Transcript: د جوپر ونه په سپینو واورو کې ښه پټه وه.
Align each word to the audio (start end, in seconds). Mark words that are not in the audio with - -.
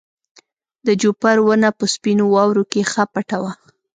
د 0.85 0.87
جوپر 1.01 1.37
ونه 1.47 1.69
په 1.77 1.85
سپینو 1.93 2.25
واورو 2.33 2.63
کې 2.71 2.81
ښه 2.91 3.03
پټه 3.13 3.37
وه. 3.43 3.53